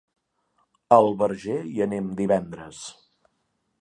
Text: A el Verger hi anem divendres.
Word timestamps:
A 0.95 0.99
el 1.03 1.11
Verger 1.21 1.59
hi 1.73 1.85
anem 1.87 2.09
divendres. 2.23 2.81